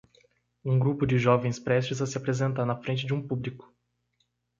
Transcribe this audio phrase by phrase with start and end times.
[0.65, 3.71] um grupo de jovens prestes a se apresentar na frente de um público.